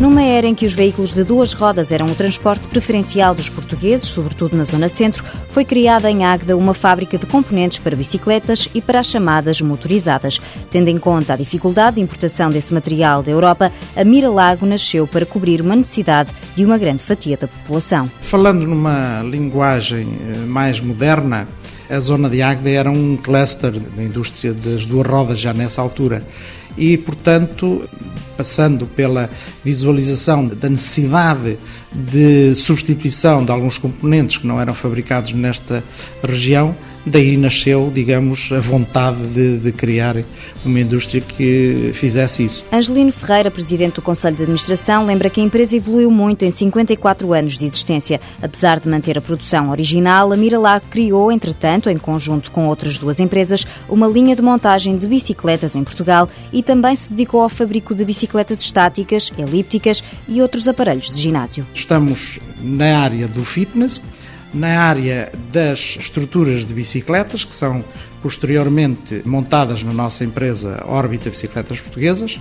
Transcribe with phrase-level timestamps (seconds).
[0.00, 4.06] Numa era em que os veículos de duas rodas eram o transporte preferencial dos portugueses,
[4.06, 8.80] sobretudo na zona centro, foi criada em Águeda uma fábrica de componentes para bicicletas e
[8.80, 10.40] para as chamadas motorizadas.
[10.70, 15.26] Tendo em conta a dificuldade de importação desse material da Europa, a Miralago nasceu para
[15.26, 18.08] cobrir uma necessidade de uma grande fatia da população.
[18.20, 21.48] Falando numa linguagem eh, mais moderna,
[21.90, 26.22] a zona de Águeda era um cluster da indústria das duas rodas já nessa altura
[26.76, 27.82] e, portanto,
[28.38, 29.28] passando pela
[29.64, 31.58] visualização da necessidade
[31.92, 35.82] de substituição de alguns componentes que não eram fabricados nesta
[36.22, 36.76] região,
[37.08, 40.16] daí nasceu, digamos, a vontade de, de, criar
[40.64, 42.64] uma indústria que fizesse isso.
[42.72, 47.32] Angelino Ferreira, presidente do Conselho de Administração, lembra que a empresa evoluiu muito em 54
[47.32, 48.20] anos de existência.
[48.42, 53.20] Apesar de manter a produção original, a Miralac criou, entretanto, em conjunto com outras duas
[53.20, 57.94] empresas, uma linha de montagem de bicicletas em Portugal e também se dedicou ao fabrico
[57.94, 61.66] de bicicletas estáticas, elípticas e outros aparelhos de ginásio.
[61.74, 64.00] Estamos na área do fitness,
[64.52, 67.84] na área das estruturas de bicicletas, que são
[68.22, 72.38] posteriormente montadas na nossa empresa Órbita Bicicletas Portuguesas.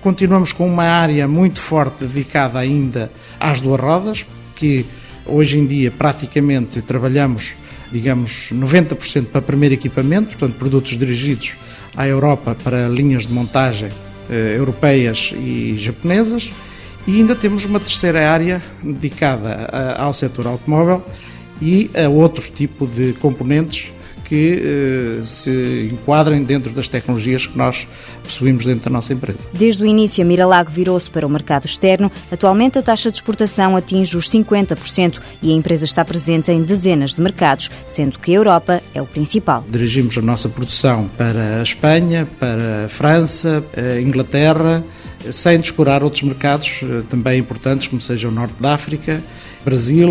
[0.00, 4.84] Continuamos com uma área muito forte dedicada ainda às duas rodas, que
[5.26, 7.54] hoje em dia praticamente trabalhamos,
[7.90, 11.54] digamos, 90% para primeiro equipamento, portanto, produtos dirigidos
[11.96, 13.90] à Europa para linhas de montagem
[14.30, 16.52] europeias e japonesas.
[17.06, 21.02] E ainda temos uma terceira área dedicada a, ao setor automóvel,
[21.60, 23.92] e a outro tipo de componentes
[24.32, 27.86] que eh, se enquadrem dentro das tecnologias que nós
[28.24, 29.40] possuímos dentro da nossa empresa.
[29.52, 32.10] Desde o início, a Miralago virou-se para o mercado externo.
[32.30, 37.14] Atualmente, a taxa de exportação atinge os 50% e a empresa está presente em dezenas
[37.14, 39.66] de mercados, sendo que a Europa é o principal.
[39.68, 44.82] Dirigimos a nossa produção para a Espanha, para a França, a Inglaterra,
[45.30, 49.22] sem descurar outros mercados eh, também importantes, como seja o Norte da África,
[49.62, 50.08] Brasil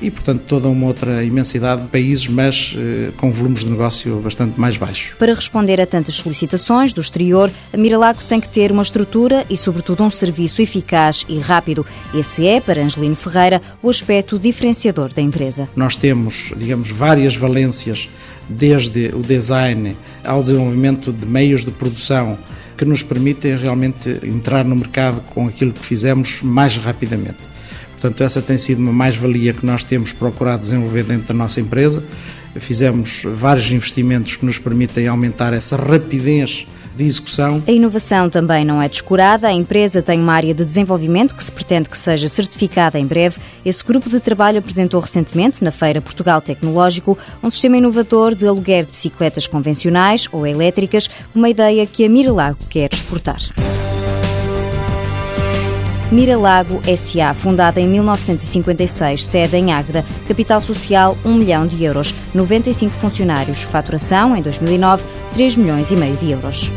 [0.00, 4.58] e, portanto, toda uma outra imensidade de países, mas eh, com volumes de negócio bastante
[4.58, 5.14] mais baixos.
[5.18, 9.56] Para responder a tantas solicitações do exterior, a Miralago tem que ter uma estrutura e,
[9.56, 11.84] sobretudo, um serviço eficaz e rápido.
[12.14, 15.68] Esse é, para Angelino Ferreira, o aspecto diferenciador da empresa.
[15.74, 18.08] Nós temos, digamos, várias valências,
[18.48, 22.38] desde o design ao desenvolvimento de meios de produção
[22.76, 27.55] que nos permitem realmente entrar no mercado com aquilo que fizemos mais rapidamente.
[28.06, 32.04] Portanto, essa tem sido uma mais-valia que nós temos procurado desenvolver dentro da nossa empresa.
[32.54, 37.60] Fizemos vários investimentos que nos permitem aumentar essa rapidez de execução.
[37.66, 39.48] A inovação também não é descurada.
[39.48, 43.38] A empresa tem uma área de desenvolvimento que se pretende que seja certificada em breve.
[43.64, 48.84] Esse grupo de trabalho apresentou recentemente, na Feira Portugal Tecnológico, um sistema inovador de aluguer
[48.84, 53.40] de bicicletas convencionais ou elétricas, uma ideia que a Miralago quer exportar.
[56.10, 62.94] Miralago SA, fundada em 1956, sede em Águeda, capital social 1 milhão de euros, 95
[62.94, 65.02] funcionários, faturação em 2009
[65.34, 66.72] 3 milhões e meio de euros.